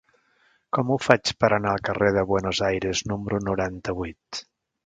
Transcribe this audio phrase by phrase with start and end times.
[0.77, 4.43] Com ho faig per anar al carrer de Buenos Aires número noranta-vuit?